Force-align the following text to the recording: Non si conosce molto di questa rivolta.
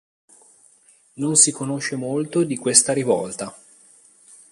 Non 1.13 1.35
si 1.35 1.51
conosce 1.51 1.95
molto 1.95 2.43
di 2.43 2.57
questa 2.57 2.91
rivolta. 2.91 3.55